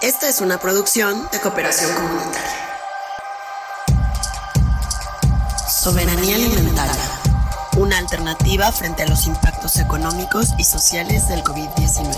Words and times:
Esta 0.00 0.28
es 0.28 0.40
una 0.40 0.58
producción 0.58 1.28
de 1.32 1.40
cooperación 1.40 1.92
comunitaria. 1.92 2.52
Soberanía 5.68 6.36
alimentaria. 6.36 7.02
Una 7.76 7.98
alternativa 7.98 8.70
frente 8.70 9.02
a 9.02 9.08
los 9.08 9.26
impactos 9.26 9.76
económicos 9.78 10.54
y 10.56 10.62
sociales 10.62 11.26
del 11.26 11.42
COVID-19. 11.42 12.14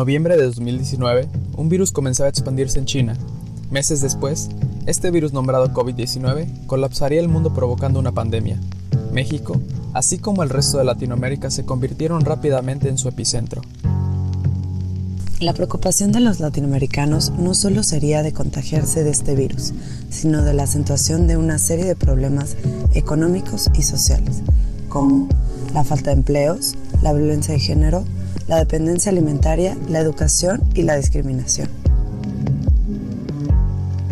Noviembre 0.00 0.38
de 0.38 0.44
2019, 0.44 1.28
un 1.58 1.68
virus 1.68 1.92
comenzaba 1.92 2.28
a 2.28 2.30
expandirse 2.30 2.78
en 2.78 2.86
China. 2.86 3.18
Meses 3.70 4.00
después, 4.00 4.48
este 4.86 5.10
virus 5.10 5.34
nombrado 5.34 5.74
COVID-19 5.74 6.64
colapsaría 6.66 7.20
el 7.20 7.28
mundo 7.28 7.52
provocando 7.52 8.00
una 8.00 8.10
pandemia. 8.10 8.58
México, 9.12 9.60
así 9.92 10.16
como 10.16 10.42
el 10.42 10.48
resto 10.48 10.78
de 10.78 10.84
Latinoamérica, 10.84 11.50
se 11.50 11.66
convirtieron 11.66 12.24
rápidamente 12.24 12.88
en 12.88 12.96
su 12.96 13.08
epicentro. 13.08 13.60
La 15.38 15.52
preocupación 15.52 16.12
de 16.12 16.20
los 16.20 16.40
latinoamericanos 16.40 17.32
no 17.32 17.52
solo 17.52 17.82
sería 17.82 18.22
de 18.22 18.32
contagiarse 18.32 19.04
de 19.04 19.10
este 19.10 19.34
virus, 19.34 19.74
sino 20.08 20.40
de 20.40 20.54
la 20.54 20.62
acentuación 20.62 21.26
de 21.26 21.36
una 21.36 21.58
serie 21.58 21.84
de 21.84 21.94
problemas 21.94 22.56
económicos 22.94 23.68
y 23.74 23.82
sociales, 23.82 24.40
como 24.88 25.28
la 25.74 25.84
falta 25.84 26.08
de 26.08 26.16
empleos, 26.16 26.74
la 27.02 27.12
violencia 27.12 27.52
de 27.52 27.60
género, 27.60 28.06
la 28.50 28.56
dependencia 28.56 29.12
alimentaria, 29.12 29.76
la 29.88 30.00
educación 30.00 30.60
y 30.74 30.82
la 30.82 30.96
discriminación. 30.96 31.68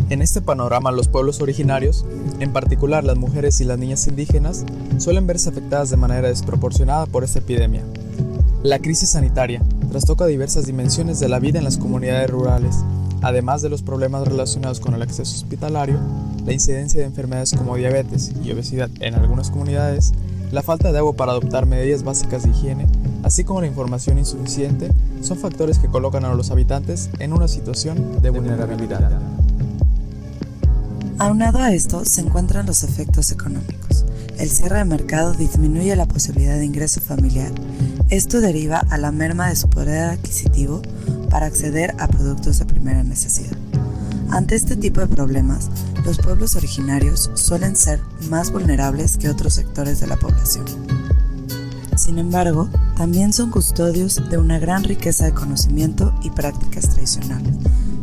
En 0.09 0.21
este 0.21 0.39
panorama, 0.39 0.93
los 0.93 1.09
pueblos 1.09 1.41
originarios, 1.41 2.05
en 2.39 2.53
particular 2.53 3.03
las 3.03 3.17
mujeres 3.17 3.59
y 3.59 3.65
las 3.65 3.77
niñas 3.77 4.07
indígenas, 4.07 4.63
suelen 4.97 5.27
verse 5.27 5.49
afectadas 5.49 5.89
de 5.89 5.97
manera 5.97 6.29
desproporcionada 6.29 7.05
por 7.05 7.25
esta 7.25 7.39
epidemia. 7.39 7.83
La 8.63 8.79
crisis 8.79 9.09
sanitaria 9.09 9.61
trastoca 9.91 10.25
diversas 10.25 10.65
dimensiones 10.65 11.19
de 11.19 11.27
la 11.27 11.39
vida 11.39 11.57
en 11.59 11.65
las 11.65 11.77
comunidades 11.77 12.29
rurales, 12.29 12.77
además 13.21 13.61
de 13.61 13.67
los 13.67 13.81
problemas 13.81 14.25
relacionados 14.25 14.79
con 14.79 14.93
el 14.93 15.01
acceso 15.01 15.35
hospitalario, 15.35 15.99
la 16.45 16.53
incidencia 16.53 17.01
de 17.01 17.07
enfermedades 17.07 17.53
como 17.57 17.75
diabetes 17.75 18.31
y 18.41 18.53
obesidad 18.53 18.89
en 19.01 19.15
algunas 19.15 19.51
comunidades, 19.51 20.13
la 20.51 20.63
falta 20.63 20.91
de 20.91 20.97
agua 20.97 21.13
para 21.13 21.31
adoptar 21.31 21.65
medidas 21.65 22.03
básicas 22.03 22.43
de 22.43 22.49
higiene, 22.49 22.87
así 23.23 23.43
como 23.43 23.61
la 23.61 23.67
información 23.67 24.17
insuficiente, 24.17 24.91
son 25.21 25.37
factores 25.37 25.77
que 25.77 25.87
colocan 25.87 26.25
a 26.25 26.33
los 26.33 26.51
habitantes 26.51 27.09
en 27.19 27.33
una 27.33 27.47
situación 27.47 28.21
de 28.21 28.29
vulnerabilidad. 28.29 29.19
Aunado 31.19 31.59
a 31.59 31.73
esto 31.73 32.05
se 32.05 32.21
encuentran 32.21 32.65
los 32.65 32.83
efectos 32.83 33.31
económicos. 33.31 34.05
El 34.37 34.49
cierre 34.49 34.77
de 34.77 34.85
mercado 34.85 35.33
disminuye 35.33 35.93
la 35.97 36.05
posibilidad 36.05 36.55
de 36.55 36.65
ingreso 36.65 37.01
familiar. 37.01 37.51
Esto 38.09 38.39
deriva 38.39 38.77
a 38.89 38.97
la 38.97 39.11
merma 39.11 39.49
de 39.49 39.57
su 39.57 39.69
poder 39.69 40.11
adquisitivo 40.11 40.81
para 41.29 41.45
acceder 41.45 41.93
a 41.99 42.07
productos 42.07 42.59
de 42.59 42.65
primera 42.65 43.03
necesidad. 43.03 43.57
Ante 44.31 44.55
este 44.55 44.77
tipo 44.77 45.01
de 45.01 45.07
problemas, 45.07 45.69
los 46.09 46.17
pueblos 46.17 46.55
originarios 46.55 47.29
suelen 47.35 47.75
ser 47.75 48.01
más 48.31 48.51
vulnerables 48.51 49.15
que 49.15 49.29
otros 49.29 49.53
sectores 49.53 49.99
de 49.99 50.07
la 50.07 50.17
población. 50.17 50.65
Sin 51.95 52.17
embargo, 52.17 52.67
también 52.97 53.31
son 53.31 53.51
custodios 53.51 54.27
de 54.27 54.39
una 54.39 54.57
gran 54.57 54.83
riqueza 54.83 55.25
de 55.25 55.35
conocimiento 55.35 56.11
y 56.23 56.31
prácticas 56.31 56.89
tradicionales, 56.89 57.53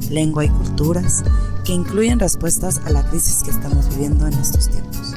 lengua 0.08 0.44
y 0.44 0.50
culturas, 0.50 1.24
que 1.64 1.72
incluyen 1.72 2.20
respuestas 2.20 2.80
a 2.84 2.90
la 2.90 3.02
crisis 3.10 3.42
que 3.42 3.50
estamos 3.50 3.88
viviendo 3.88 4.28
en 4.28 4.34
estos 4.34 4.68
tiempos. 4.68 5.14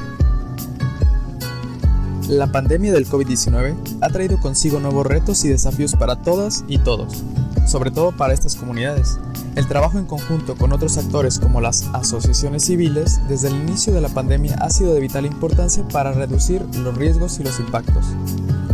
La 2.28 2.50
pandemia 2.50 2.92
del 2.92 3.08
COVID-19 3.08 3.76
ha 4.00 4.08
traído 4.08 4.40
consigo 4.40 4.80
nuevos 4.80 5.06
retos 5.06 5.44
y 5.44 5.48
desafíos 5.48 5.94
para 5.94 6.22
todas 6.22 6.64
y 6.66 6.78
todos, 6.78 7.22
sobre 7.70 7.92
todo 7.92 8.10
para 8.10 8.34
estas 8.34 8.56
comunidades. 8.56 9.20
El 9.54 9.68
trabajo 9.68 9.98
en 9.98 10.06
conjunto 10.06 10.56
con 10.56 10.72
otros 10.72 10.98
actores 10.98 11.38
como 11.38 11.60
las 11.60 11.88
asociaciones 11.92 12.64
civiles 12.64 13.20
desde 13.28 13.48
el 13.48 13.54
inicio 13.54 13.94
de 13.94 14.00
la 14.00 14.08
pandemia 14.08 14.56
ha 14.56 14.70
sido 14.70 14.92
de 14.92 15.00
vital 15.00 15.24
importancia 15.24 15.86
para 15.86 16.12
reducir 16.12 16.66
los 16.82 16.96
riesgos 16.96 17.38
y 17.38 17.44
los 17.44 17.60
impactos. 17.60 18.06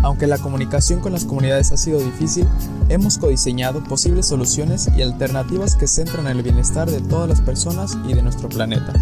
Aunque 0.02 0.26
la 0.26 0.38
comunicación 0.38 1.00
con 1.00 1.12
las 1.12 1.26
comunidades 1.26 1.72
ha 1.72 1.76
sido 1.76 1.98
difícil, 1.98 2.46
hemos 2.88 3.18
codiseñado 3.18 3.84
posibles 3.84 4.26
soluciones 4.26 4.88
y 4.96 5.02
alternativas 5.02 5.76
que 5.76 5.88
centran 5.88 6.26
en 6.26 6.38
el 6.38 6.42
bienestar 6.42 6.90
de 6.90 7.00
todas 7.02 7.28
las 7.28 7.42
personas 7.42 7.98
y 8.06 8.14
de 8.14 8.22
nuestro 8.22 8.48
planeta. 8.48 8.94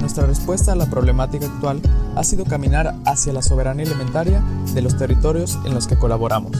Nuestra 0.00 0.26
respuesta 0.26 0.72
a 0.72 0.76
la 0.76 0.86
problemática 0.86 1.46
actual 1.46 1.80
ha 2.14 2.24
sido 2.24 2.44
caminar 2.44 2.94
hacia 3.06 3.32
la 3.32 3.42
soberanía 3.42 3.86
alimentaria 3.86 4.42
de 4.74 4.82
los 4.82 4.98
territorios 4.98 5.58
en 5.64 5.74
los 5.74 5.86
que 5.86 5.98
colaboramos. 5.98 6.52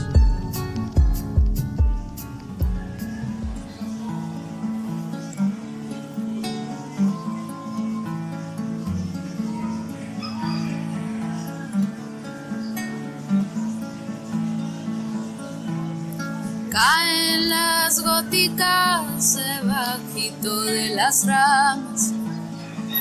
Goticas 18.41 19.35
debajito 19.35 20.61
de 20.61 20.95
las 20.95 21.25
ramas, 21.25 22.11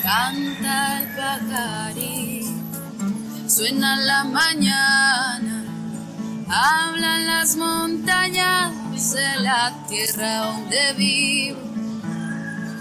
canta 0.03 1.01
el 1.01 1.09
pajarito, 1.17 2.51
suena 3.49 3.97
la 3.97 4.25
mañana, 4.25 5.65
hablan 6.49 7.27
las 7.27 7.57
montañas 7.57 8.73
de 9.13 9.41
la 9.41 9.73
tierra 9.89 10.37
donde 10.45 10.93
vivo, 10.95 11.59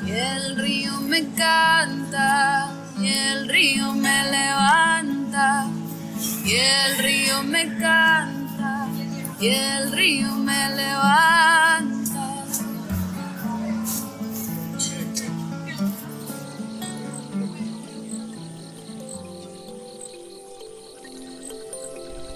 y 0.06 0.12
el 0.12 0.58
río 0.58 1.00
me 1.02 1.24
canta, 1.30 2.72
y 3.00 3.08
el 3.08 3.48
río 3.48 3.94
me 3.94 4.24
levanta, 4.32 5.66
y 6.44 6.56
el 6.56 6.98
río 6.98 7.44
me 7.44 7.78
canta 7.78 8.40
y 9.42 9.48
el 9.48 9.92
río 9.94 10.36
me 10.36 10.70
levanta. 10.76 11.89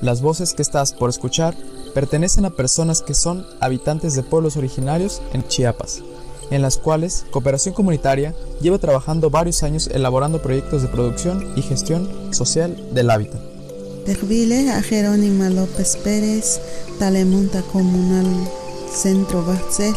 Las 0.04 0.22
voces 0.22 0.54
que 0.54 0.62
estás 0.62 0.92
por 0.92 1.10
escuchar 1.10 1.56
pertenecen 1.94 2.44
a 2.44 2.50
personas 2.50 3.02
que 3.02 3.14
son 3.14 3.46
habitantes 3.62 4.16
de 4.16 4.24
pueblos 4.24 4.58
originarios 4.58 5.22
en 5.32 5.48
Chiapas, 5.48 6.02
en 6.52 6.62
las 6.62 6.78
cuales 6.78 7.26
Cooperación 7.32 7.74
Comunitaria 7.74 8.36
lleva 8.60 8.80
trabajando 8.80 9.30
varios 9.30 9.64
años 9.64 9.88
elaborando 9.88 10.42
proyectos 10.42 10.82
de 10.82 10.90
producción 10.90 11.54
y 11.56 11.62
gestión 11.62 12.34
social 12.34 12.76
del 12.94 13.12
hábitat. 13.12 13.40
Tervile 14.06 14.72
a 14.72 14.82
Jerónima 14.82 15.50
López 15.50 15.96
Pérez, 16.04 16.60
Talemonta 17.00 17.62
Comunal 17.62 18.28
Centro 18.94 19.46
Barcel, 19.46 19.96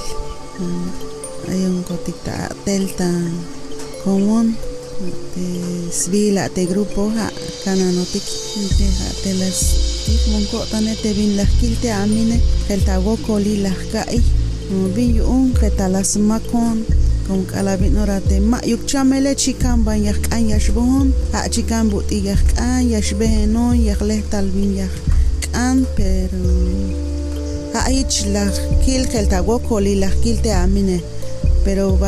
hay 1.49 1.64
un 1.64 1.82
cotita 1.82 2.49
Delta 2.64 3.11
Común, 4.05 4.56
de 5.35 5.93
Svila, 5.93 6.49
de 6.49 6.64
grupo, 6.67 7.12
Cananotic, 7.64 8.23
de 9.25 9.35
las 9.35 9.86
Monco, 10.31 10.64
Tanete 10.70 11.12
Bin 11.14 11.37
las 11.37 11.50
Kilte 11.61 11.91
Amine, 11.91 12.41
el 12.69 12.85
Tawokoli 12.85 13.56
las 13.58 13.76
Gai, 13.93 14.23
Billu 14.94 15.25
un 15.26 15.55
Getalas 15.55 16.17
Macon, 16.17 16.85
con 17.26 17.44
calabin 17.44 17.97
orate 17.99 18.41
ma 18.41 18.61
yuk 18.64 18.87
chamele 18.87 19.35
chikan 19.35 19.82
ban 19.85 20.05
yak 20.05 20.31
kan 20.31 20.49
yashbon 20.49 21.12
ha 21.32 21.49
chikan 21.50 21.91
but 21.91 22.11
yak 22.12 22.38
kan 22.55 22.87
yashbeno 22.87 23.75
yak 23.75 24.00
leh 24.00 24.23
talbin 24.31 24.76
yak 24.76 24.94
kan 25.53 25.85
pero 25.97 26.55
ha 27.75 27.91
ich 27.91 28.26
la 28.31 28.47
kil 28.85 29.03
khel 29.11 29.26
ta 29.26 29.43
go 29.43 29.58
koli 29.58 29.94
la 29.99 30.11
kil 30.23 30.38
te 30.38 30.50
amine 30.55 31.03
pero 31.64 31.99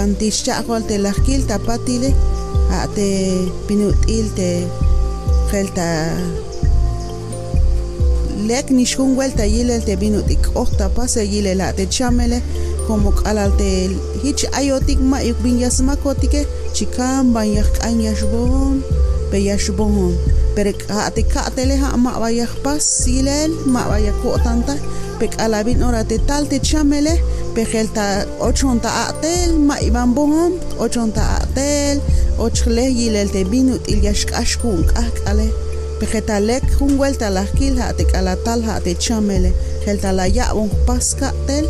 lek 8.47 8.71
nishkun 8.71 9.15
vuelta 9.17 9.45
yile 9.45 9.81
te 9.87 9.97
binut 9.97 10.31
ik 10.31 10.45
okta 10.55 10.89
pase 10.89 11.23
yile 11.27 11.55
la 11.55 11.73
te 11.73 11.87
chamele 11.91 12.39
como 12.87 13.11
q'alaltel 13.11 13.93
hich 14.23 14.45
ayotik 14.59 15.01
ma 15.11 15.19
yuk 15.29 15.39
bin 15.43 15.59
yasmakotike 15.59 16.47
chikam 16.75 17.33
ban 17.35 17.49
yak 17.57 17.75
an 17.87 18.01
yashbon 18.07 18.83
pe 19.31 19.39
yashbon 19.49 20.15
pero 20.55 20.71
ate 21.07 21.23
katele 21.33 21.77
ha 21.83 21.97
ma 21.97 22.13
vaya 22.23 22.47
pas 22.65 22.83
silel 23.01 23.51
ma 23.67 23.83
vaya 23.91 24.13
kotanta 24.23 24.75
pe 25.19 25.27
alabin 25.45 25.83
ora 25.89 26.03
te 26.11 26.19
tal 26.29 26.45
te 26.51 26.59
chamele 26.69 27.15
pe 27.55 27.63
gelta 27.71 28.07
ochonta 28.49 28.91
atel 29.07 29.51
ma 29.69 29.77
iban 29.89 30.15
bon 30.17 30.53
ochonta 30.85 31.25
atel 31.41 31.97
ochle 32.45 32.85
yilel 32.99 33.29
te 33.35 33.43
binut 33.53 33.83
il 33.93 34.01
yashkashkun 34.07 34.87
kakale 34.93 35.68
pe 35.99 36.07
gelta 36.13 36.39
lek 36.49 36.65
kun 36.79 36.97
vuelta 36.99 37.29
la 37.37 37.45
kil 37.59 37.75
ha 37.81 37.93
te 37.99 38.05
kalatal 38.13 38.61
ha 38.69 38.79
te 38.85 38.93
chamele 39.05 39.51
gelta 39.85 40.13
la 40.19 40.27
ya 40.37 40.47
bon 40.55 40.71
paska 40.87 41.29
tel 41.47 41.67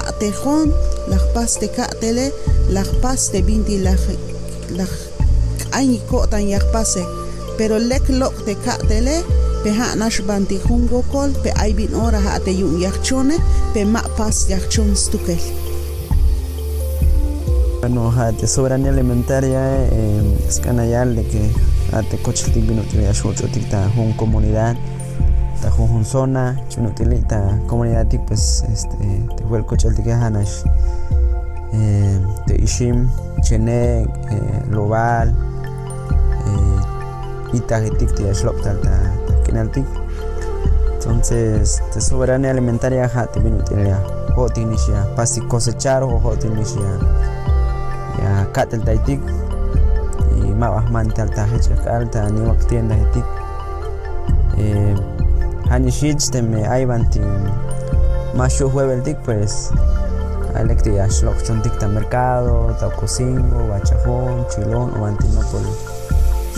a'tejon 0.00 0.68
laj 1.10 1.24
pas 1.34 1.52
te 1.60 1.68
ka'tele 1.76 2.26
laj 2.74 2.88
pas 3.02 3.20
te 3.32 3.38
binti 3.46 3.76
laj 3.86 4.02
laj 4.78 4.92
k'ay 5.74 5.98
ko'tan 6.10 6.46
yaj 6.52 6.64
pase. 6.72 7.02
Pero 7.58 7.78
lek 7.90 8.06
loq 8.20 8.36
te 8.46 8.54
ka'tele 8.64 9.16
pe 9.62 9.70
ha' 9.78 9.94
nax 10.00 10.20
banti 10.28 10.56
jun 10.64 10.82
wokol 10.92 11.30
pe 11.42 11.50
ay 11.62 11.72
bin 11.78 11.94
ora 12.06 12.20
ha' 12.26 12.38
te 12.46 12.52
yun 12.60 12.78
yaj 12.84 12.96
chone 13.06 13.36
pe 13.74 13.84
ma' 13.84 14.08
pas 14.18 14.36
yaj 14.50 14.64
chon 14.72 14.90
stukel. 15.04 15.42
Bueno, 17.80 18.12
de 18.40 18.46
soberanía 18.46 18.90
alimentaria 18.90 19.62
eh, 19.98 20.48
es 20.48 20.58
canayal 20.58 21.16
de 21.16 21.24
que 21.30 21.42
ate 21.94 22.18
cochiltik 22.18 22.66
vino 22.66 22.82
te 22.82 23.12
chochotik 23.12 23.68
ta 23.70 23.88
jun 23.94 24.12
comunidad 24.14 24.76
ta 25.62 25.70
jun 25.70 26.04
zona 26.04 26.56
chuno 26.68 26.92
ta 27.28 27.58
comunidad 27.66 28.06
pues 28.26 28.64
este 28.72 28.96
te 29.36 29.44
fue 29.44 29.58
el 29.58 29.64
coche 29.64 29.88
que 30.02 30.12
hanash 30.12 30.64
eh, 31.72 32.20
te 32.46 32.62
ishim 32.62 33.08
chene 33.42 34.02
eh, 34.02 34.62
lobal 34.70 35.34
eh, 36.46 37.56
itagetik 37.56 38.14
te 38.14 38.34
shlop 38.34 38.60
tal 38.62 38.80
ta 38.80 39.14
kinaltik 39.44 39.86
entonces 40.94 41.82
te 41.92 42.00
soberanía 42.00 42.50
alimentaria 42.50 43.06
ya. 43.06 44.02
Ho 44.36 44.48
tinisha 44.48 45.14
pasi 45.14 45.40
cosechar 45.42 46.02
o 46.02 46.18
ho 46.18 46.36
tinisha 46.36 46.80
ya 50.44 50.52
katel 50.52 50.52
taitik 50.52 50.52
y 50.52 50.54
ma 50.54 50.70
bahman 50.70 51.08
tal 51.14 51.30
ta 51.30 51.46
hechakal 51.46 52.10
ta 52.10 52.28
ni 52.30 52.40
waktienda 52.40 52.94
hetik 52.94 53.24
eh, 54.58 54.94
Hanishich 55.70 56.30
te 56.30 56.42
me 56.42 56.66
aybanti 56.68 57.20
mashu 58.36 58.68
huebeltik 58.68 59.16
pues 59.24 59.72
alekti 60.54 61.00
ashlok 61.00 61.42
chontik 61.42 61.78
ta 61.78 61.88
mercado 61.88 62.76
ta 62.80 62.90
cocingo 62.90 63.68
bachajón 63.68 64.46
chilón 64.48 64.90
o 65.00 65.06
antinopol 65.06 65.66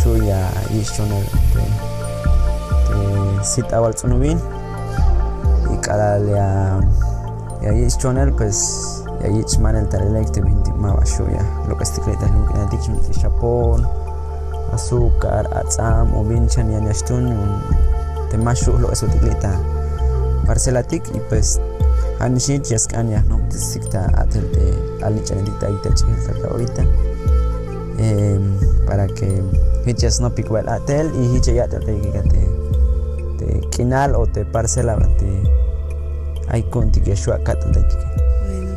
shuya 0.03 0.51
yishonel 0.71 1.25
te 1.53 1.63
te 2.87 3.45
sit 3.45 3.73
awal 3.73 3.95
tsunubin. 3.95 4.39
Y 5.73 5.77
cada 5.79 6.19
ya 6.19 6.81
ya 7.63 7.73
yishonel 7.73 8.33
pues 8.33 8.59
ya 8.61 8.63
yich 8.63 9.06
te 9.21 10.41
binti 10.41 10.73
ma 10.73 10.95
bashuya 10.95 11.43
lo 11.69 11.77
que 11.77 11.85
stikleta 11.85 12.27
lo 12.29 12.47
que 12.47 12.55
natik 12.55 12.81
chunti 12.81 13.13
chapón 13.13 13.87
azúcar 14.73 15.47
atzam 15.57 16.15
o 16.15 16.25
binchan 16.25 16.71
ya 16.71 16.81
nashtun 16.81 17.31
te 18.31 18.37
mashu 18.39 18.79
lo 18.79 18.93
eso 18.93 19.07
tiklita 19.07 19.59
parcelatik 20.47 21.03
y 21.15 21.21
pues 21.29 21.61
anishit 22.21 22.65
yaskanya 22.65 23.23
no 23.29 23.39
te 23.49 23.59
sikta 23.59 24.07
atel 24.17 24.51
te 24.53 25.05
alichanitita 25.05 25.69
ita 25.71 25.95
chihta 25.95 26.49
ahorita. 26.49 26.85
Eh, 27.99 28.39
para 28.87 29.07
que 29.07 29.43
hichas 29.87 30.21
no 30.21 30.35
picuel 30.35 30.69
atel 30.69 31.11
y 31.15 31.37
hicha 31.37 31.53
ya 31.53 31.67
te 31.67 31.79
te 31.79 31.95
te 33.39 33.61
kinal 33.71 34.15
o 34.15 34.27
te 34.27 34.45
parcela 34.45 34.97
te 35.19 35.43
ay 36.49 36.63
conti 36.65 37.01
que 37.01 37.15
shua 37.15 37.39
katal 37.39 37.73
te 37.73 38.26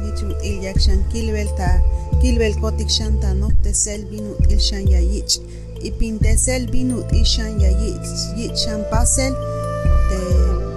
bueno 0.10 0.34
hichu 0.34 0.46
il 0.48 0.64
yak 0.64 0.80
shan 0.80 1.04
kilbel 1.12 1.48
ta 1.58 1.82
kilbel 2.22 2.56
kotik 2.62 2.90
shanta 2.90 3.34
no 3.34 3.50
te 3.64 3.74
sel 3.74 4.06
binu 4.06 4.36
il 4.50 4.60
shan 4.60 4.88
ya 4.88 5.00
yich. 5.00 5.40
Y 5.82 5.92
pintesel 5.92 6.68
binut 6.68 7.08
ishan 7.14 7.60
ya 7.62 7.70
yich 7.70 8.10
yich 8.36 8.58
shan 8.58 8.84
pasel 8.92 9.34
te 10.10 10.20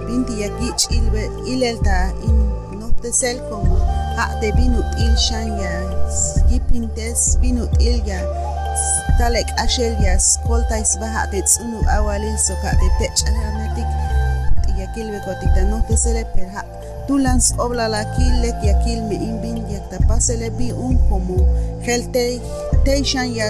binti 0.07 0.39
ya 0.41 0.47
yich 0.61 0.87
ilbe 0.91 1.27
ilel 1.45 1.77
ta 1.83 2.13
in 2.23 2.37
no 2.79 2.87
te 3.01 3.11
sel 3.11 3.37
como 3.49 3.75
ha 4.15 4.39
te 4.39 4.51
binut 4.55 4.87
il 4.97 5.15
shan 5.17 5.59
ya 5.59 5.73
yipintes 6.49 7.35
binut 7.41 7.71
il 7.83 7.99
ya 8.07 8.23
talek 9.19 9.47
ashel 9.59 9.91
ya 9.99 10.15
skolta 10.19 10.79
isbaha 10.79 11.27
te 11.31 11.41
tsunu 11.43 11.83
awalil 11.97 12.37
so 12.39 12.55
ka 12.63 12.71
te 12.79 12.87
techanatik 12.99 13.83
ya 13.83 14.02
kilbe 14.95 15.19
kotik 15.25 15.51
ta 15.55 15.63
no 15.71 15.77
te 15.87 15.95
sele 16.03 16.23
per 16.33 16.47
ha 16.53 16.63
tulans 17.07 17.45
obla 17.65 17.85
la 17.87 18.03
kilek 18.15 18.57
ya 18.63 18.73
kilme 18.83 19.15
inbin 19.29 19.57
ya 19.71 19.79
ta 19.89 19.97
pasele 20.07 20.49
bi 20.57 20.71
un 20.71 20.95
como 21.09 21.39
helte 21.85 22.25
te 22.85 23.03
shan 23.03 23.29
ya 23.39 23.47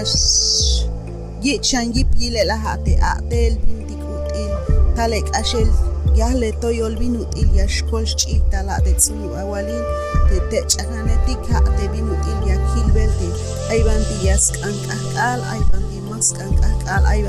yichan 1.44 1.92
yip 1.94 2.10
yile 2.20 2.42
la 2.50 2.56
hate 2.64 2.94
atel 3.12 3.52
bintik 3.64 4.02
util 4.14 4.52
talek 4.96 5.26
ashel 5.40 5.68
yahle 6.14 6.50
toyol 6.62 6.94
binut 7.00 7.30
il 7.40 7.50
yashkol 7.58 8.06
chi 8.18 8.40
tala 8.50 8.78
de 8.84 8.92
tsulu 9.02 9.28
awalin 9.42 9.84
te 10.28 10.38
te 10.50 10.58
chakanetik 10.72 11.42
ha 11.50 11.60
te 11.76 11.84
binut 11.92 12.22
il 12.32 12.40
yakil 12.50 12.88
belte. 12.94 13.28
Ay 13.70 13.80
banti 13.86 14.16
yask 14.26 14.54
ankakal 14.68 15.40
ay 15.52 15.60
banti 15.70 15.98
mask 16.10 16.38
ankakal 16.46 17.02
ay 17.12 17.20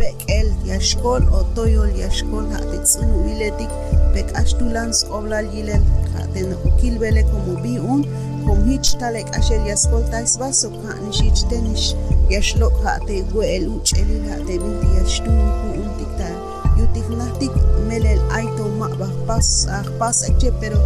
banti 0.00 0.16
pekel 0.16 0.52
yashkol 0.64 1.22
o 1.32 1.44
toyol 1.54 1.90
yashkol 1.96 2.48
ha 2.52 2.58
te 2.58 2.78
tsulu 2.84 3.28
iletik 3.32 3.70
pek 4.14 4.26
ashtulans 4.34 5.04
oblal 5.10 5.46
yilel 5.54 5.82
ha 6.14 6.26
te 6.34 6.40
no 6.42 6.56
kilbele 6.80 7.22
como 7.22 7.60
bi 7.62 7.78
un 7.78 8.04
kom 8.46 8.64
hich 8.68 8.96
talek 8.98 9.28
ashel 9.38 9.66
yaskol 9.66 10.02
tais 10.10 10.38
baso 10.38 10.70
ka 10.70 10.94
nishich 11.04 11.44
tenish 11.48 11.94
yashlok 12.30 12.72
ha 12.84 12.98
te 13.06 13.22
guel 13.32 13.68
uchelil 13.68 14.24
ha 14.30 14.36
te 14.46 14.58
binti 14.58 14.88
yashtun 14.98 15.38
ku 15.60 15.68
untik 15.82 16.12
ta 16.18 16.30
yutik 16.78 17.08
nahtik 17.18 17.52
melel 17.88 18.20
aito 18.32 18.68
ma 18.78 18.88
bah 18.98 19.12
pas 19.26 19.66
ah 19.68 19.84
pas 19.98 20.22
eche 20.28 20.50
pero 20.60 20.78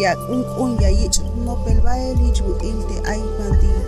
ya 0.00 0.14
un 0.30 0.44
un 0.58 0.80
ya 0.80 0.88
yich 0.88 1.20
no 1.44 1.56
bel 1.64 1.80
bael 1.80 2.16
hich 2.16 2.42
bu 2.42 2.52
ilte 2.70 2.96
ay 3.12 3.22
banti 3.38 3.87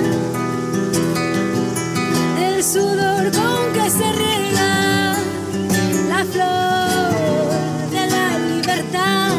sudor 2.63 3.31
con 3.31 3.73
que 3.73 3.89
se 3.89 4.11
riega 4.13 5.15
la 6.09 6.23
flor 6.25 7.89
de 7.89 8.07
la 8.07 8.37
libertad. 8.37 9.31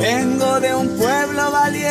Vengo 0.00 0.60
de 0.60 0.74
un 0.74 0.88
pueblo 0.96 1.50
valiente, 1.50 1.90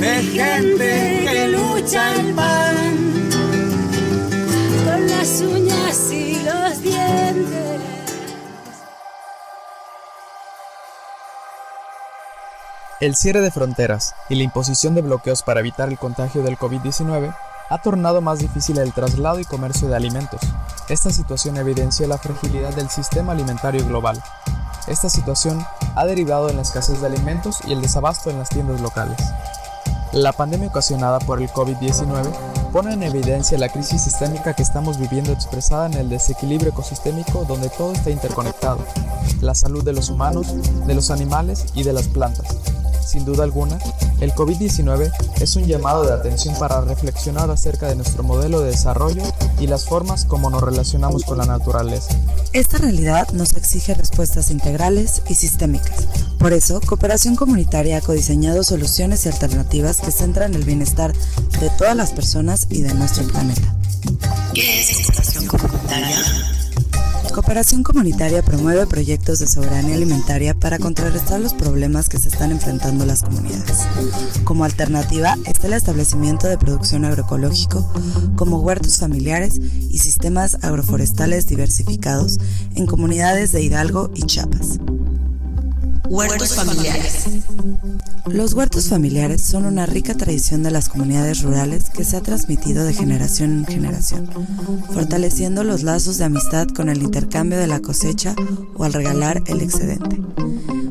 de 0.00 0.22
gente 0.32 1.26
que 1.30 1.48
lucha 1.48 2.14
el 2.14 2.34
pan. 2.34 2.73
El 13.04 13.16
cierre 13.16 13.42
de 13.42 13.50
fronteras 13.50 14.14
y 14.30 14.34
la 14.34 14.44
imposición 14.44 14.94
de 14.94 15.02
bloqueos 15.02 15.42
para 15.42 15.60
evitar 15.60 15.90
el 15.90 15.98
contagio 15.98 16.42
del 16.42 16.56
COVID-19 16.56 17.36
ha 17.68 17.82
tornado 17.82 18.22
más 18.22 18.38
difícil 18.38 18.78
el 18.78 18.94
traslado 18.94 19.38
y 19.38 19.44
comercio 19.44 19.88
de 19.88 19.96
alimentos. 19.96 20.40
Esta 20.88 21.10
situación 21.10 21.58
evidencia 21.58 22.06
la 22.06 22.16
fragilidad 22.16 22.72
del 22.72 22.88
sistema 22.88 23.32
alimentario 23.32 23.86
global. 23.86 24.22
Esta 24.86 25.10
situación 25.10 25.62
ha 25.94 26.06
derivado 26.06 26.48
en 26.48 26.56
la 26.56 26.62
escasez 26.62 27.02
de 27.02 27.08
alimentos 27.08 27.58
y 27.66 27.74
el 27.74 27.82
desabasto 27.82 28.30
en 28.30 28.38
las 28.38 28.48
tiendas 28.48 28.80
locales. 28.80 29.18
La 30.14 30.32
pandemia 30.32 30.68
ocasionada 30.68 31.18
por 31.18 31.42
el 31.42 31.50
COVID-19 31.50 32.70
pone 32.72 32.94
en 32.94 33.02
evidencia 33.02 33.58
la 33.58 33.68
crisis 33.68 34.00
sistémica 34.00 34.54
que 34.54 34.62
estamos 34.62 34.96
viviendo 34.96 35.30
expresada 35.30 35.84
en 35.84 35.92
el 35.92 36.08
desequilibrio 36.08 36.70
ecosistémico 36.70 37.44
donde 37.44 37.68
todo 37.68 37.92
está 37.92 38.08
interconectado, 38.08 38.78
la 39.42 39.54
salud 39.54 39.84
de 39.84 39.92
los 39.92 40.08
humanos, 40.08 40.54
de 40.86 40.94
los 40.94 41.10
animales 41.10 41.66
y 41.74 41.82
de 41.82 41.92
las 41.92 42.08
plantas. 42.08 42.73
Sin 43.14 43.24
duda 43.24 43.44
alguna, 43.44 43.78
el 44.20 44.32
COVID-19 44.32 45.12
es 45.40 45.54
un 45.54 45.66
llamado 45.66 46.04
de 46.04 46.12
atención 46.12 46.52
para 46.58 46.80
reflexionar 46.80 47.48
acerca 47.48 47.86
de 47.86 47.94
nuestro 47.94 48.24
modelo 48.24 48.58
de 48.58 48.70
desarrollo 48.70 49.22
y 49.60 49.68
las 49.68 49.84
formas 49.84 50.24
como 50.24 50.50
nos 50.50 50.60
relacionamos 50.60 51.22
con 51.22 51.38
la 51.38 51.46
naturaleza. 51.46 52.12
Esta 52.52 52.78
realidad 52.78 53.28
nos 53.28 53.52
exige 53.52 53.94
respuestas 53.94 54.50
integrales 54.50 55.22
y 55.28 55.36
sistémicas. 55.36 56.08
Por 56.40 56.52
eso, 56.52 56.80
Cooperación 56.80 57.36
Comunitaria 57.36 57.98
ha 57.98 58.00
codiseñado 58.00 58.64
soluciones 58.64 59.24
y 59.24 59.28
alternativas 59.28 60.00
que 60.00 60.10
centran 60.10 60.52
el 60.54 60.64
bienestar 60.64 61.12
de 61.60 61.70
todas 61.78 61.94
las 61.94 62.10
personas 62.10 62.66
y 62.68 62.82
de 62.82 62.94
nuestro 62.94 63.28
planeta. 63.28 63.76
¿Qué 64.54 64.80
es 64.80 65.06
cooperación 65.06 65.46
comunitaria? 65.46 66.63
Cooperación 67.34 67.82
Comunitaria 67.82 68.44
promueve 68.44 68.86
proyectos 68.86 69.40
de 69.40 69.48
soberanía 69.48 69.96
alimentaria 69.96 70.54
para 70.54 70.78
contrarrestar 70.78 71.40
los 71.40 71.52
problemas 71.52 72.08
que 72.08 72.16
se 72.16 72.28
están 72.28 72.52
enfrentando 72.52 73.04
las 73.04 73.24
comunidades. 73.24 73.88
Como 74.44 74.64
alternativa 74.64 75.34
está 75.44 75.66
el 75.66 75.72
establecimiento 75.72 76.46
de 76.46 76.58
producción 76.58 77.04
agroecológico, 77.04 77.92
como 78.36 78.60
huertos 78.60 78.98
familiares 78.98 79.58
y 79.58 79.98
sistemas 79.98 80.58
agroforestales 80.62 81.48
diversificados 81.48 82.38
en 82.76 82.86
comunidades 82.86 83.50
de 83.50 83.62
Hidalgo 83.62 84.12
y 84.14 84.22
Chiapas. 84.22 84.78
Huertos 86.08 86.54
familiares. 86.54 87.24
Los 88.26 88.52
huertos 88.52 88.88
familiares 88.88 89.42
son 89.42 89.64
una 89.64 89.86
rica 89.86 90.14
tradición 90.14 90.62
de 90.62 90.70
las 90.70 90.88
comunidades 90.88 91.42
rurales 91.42 91.90
que 91.90 92.04
se 92.04 92.16
ha 92.16 92.20
transmitido 92.20 92.84
de 92.84 92.92
generación 92.92 93.58
en 93.58 93.66
generación, 93.66 94.28
fortaleciendo 94.92 95.64
los 95.64 95.82
lazos 95.82 96.18
de 96.18 96.24
amistad 96.24 96.68
con 96.68 96.88
el 96.88 97.02
intercambio 97.02 97.58
de 97.58 97.66
la 97.66 97.80
cosecha 97.80 98.34
o 98.74 98.84
al 98.84 98.92
regalar 98.92 99.42
el 99.46 99.60
excedente. 99.60 100.20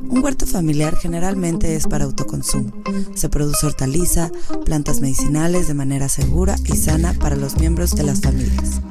Un 0.09 0.23
huerto 0.23 0.45
familiar 0.45 0.95
generalmente 0.95 1.75
es 1.75 1.87
para 1.87 2.05
autoconsumo. 2.05 2.71
Se 3.15 3.29
produce 3.29 3.65
hortaliza, 3.65 4.31
plantas 4.65 4.99
medicinales 4.99 5.67
de 5.67 5.73
manera 5.73 6.09
segura 6.09 6.55
y 6.65 6.77
sana 6.77 7.13
para 7.13 7.35
los 7.35 7.57
miembros 7.57 7.95
de 7.95 8.03
las 8.03 8.21
familias. 8.21 8.81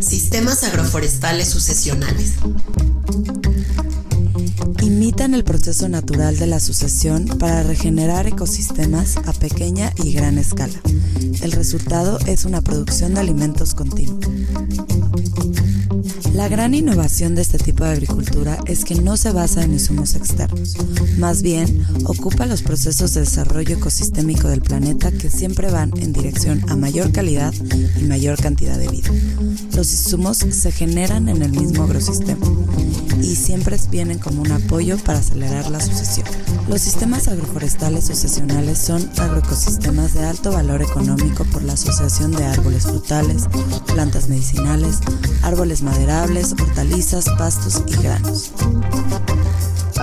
Sistemas 0.00 0.62
agroforestales 0.64 1.48
sucesionales 1.48 2.34
imitan 4.84 5.32
el 5.32 5.44
proceso 5.44 5.88
natural 5.88 6.36
de 6.36 6.46
la 6.46 6.60
sucesión 6.60 7.26
para 7.38 7.62
regenerar 7.62 8.26
ecosistemas 8.26 9.16
a 9.16 9.32
pequeña 9.32 9.92
y 10.02 10.12
gran 10.12 10.36
escala. 10.36 10.78
El 11.40 11.52
resultado 11.52 12.18
es 12.26 12.44
una 12.44 12.60
producción 12.60 13.14
de 13.14 13.20
alimentos 13.20 13.74
continua. 13.74 14.20
La 16.34 16.48
gran 16.48 16.74
innovación 16.74 17.36
de 17.36 17.42
este 17.42 17.58
tipo 17.58 17.84
de 17.84 17.92
agricultura 17.92 18.58
es 18.66 18.84
que 18.84 18.96
no 18.96 19.16
se 19.16 19.30
basa 19.30 19.62
en 19.62 19.72
insumos 19.72 20.16
externos, 20.16 20.76
más 21.16 21.42
bien 21.42 21.86
ocupa 22.06 22.44
los 22.44 22.62
procesos 22.62 23.14
de 23.14 23.20
desarrollo 23.20 23.76
ecosistémico 23.76 24.48
del 24.48 24.60
planeta 24.60 25.12
que 25.12 25.30
siempre 25.30 25.70
van 25.70 25.92
en 25.96 26.12
dirección 26.12 26.68
a 26.68 26.74
mayor 26.74 27.12
calidad 27.12 27.54
y 28.00 28.04
mayor 28.04 28.42
cantidad 28.42 28.76
de 28.76 28.88
vida. 28.88 29.10
Los 29.76 29.92
insumos 29.92 30.38
se 30.38 30.72
generan 30.72 31.28
en 31.28 31.40
el 31.40 31.52
mismo 31.52 31.84
agrosistema 31.84 32.46
y 33.22 33.36
siempre 33.36 33.78
vienen 33.90 34.18
como 34.18 34.42
un 34.42 34.50
apoyo 34.50 34.98
para 34.98 35.20
acelerar 35.20 35.70
la 35.70 35.80
sucesión. 35.80 36.26
Los 36.68 36.80
sistemas 36.80 37.28
agroforestales 37.28 38.06
sucesionales 38.06 38.78
son 38.78 39.08
agroecosistemas 39.18 40.14
de 40.14 40.24
alto 40.24 40.52
valor 40.52 40.82
económico 40.82 41.44
por 41.44 41.62
la 41.62 41.74
asociación 41.74 42.32
de 42.32 42.44
árboles 42.44 42.84
frutales, 42.84 43.44
plantas 43.86 44.28
medicinales, 44.28 44.98
árboles 45.42 45.82
hortalizas, 46.24 47.26
pastos 47.36 47.82
y 47.86 47.96
granos. 48.02 48.50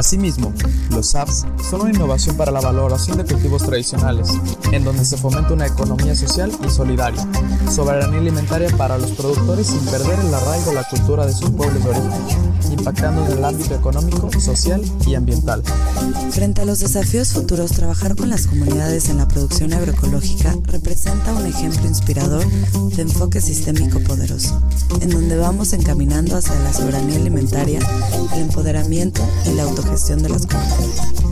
Asimismo, 0.02 0.52
los 0.90 1.14
apps 1.14 1.46
son 1.70 1.82
una 1.82 1.92
innovación 1.92 2.36
para 2.36 2.52
la 2.52 2.60
valoración 2.60 3.20
de 3.20 3.24
cultivos 3.24 3.62
tradicionales, 3.62 4.30
en 4.72 4.84
donde 4.84 5.06
se 5.06 5.16
fomenta 5.16 5.54
una 5.54 5.68
economía 5.68 6.16
social 6.16 6.52
y 6.66 6.72
solidaria, 6.72 7.24
soberanía 7.70 8.20
alimentaria 8.20 8.76
para 8.78 8.98
los 8.98 9.12
productores 9.12 9.68
sin 9.68 9.86
perder 9.86 10.20
el 10.22 10.34
arraigo 10.34 10.72
de 10.72 10.74
la 10.74 10.90
cultura 10.90 11.28
de 11.28 11.34
sus 11.34 11.52
pueblos 11.52 11.84
de 11.84 11.90
origen, 11.92 12.12
impactando 12.72 13.28
en 13.28 13.38
el 13.38 13.46
ámbito 13.46 13.76
económico, 13.76 14.32
social 14.42 14.82
y 15.06 15.14
ambiental. 15.14 15.62
Frente 16.32 16.62
a 16.62 16.66
los 16.66 16.80
desafíos 16.80 17.34
futuros, 17.34 17.70
trabajar 17.72 18.16
con 18.16 18.32
las 18.32 18.48
comunidades 18.48 19.08
en 19.10 19.20
la 19.20 19.28
producción 19.28 19.72
agroecológica 19.72 20.56
representa 20.64 21.32
un 21.32 21.46
ejemplo 21.46 21.86
inspirador 21.86 22.44
de 22.96 23.04
enfoque 23.04 23.40
sistémico 23.40 24.00
poderoso, 24.00 24.60
en 25.00 25.12
donde 25.12 25.38
vamos 25.38 25.74
encaminando 25.74 26.38
hacia 26.38 26.56
la 26.62 26.74
soberanía 26.74 27.18
alimentaria, 27.18 27.80
el 28.34 28.42
empoderamiento 28.42 29.22
y 29.46 29.54
la 29.54 29.64
autogestión 29.64 29.91
de 29.92 30.30
las. 30.30 30.48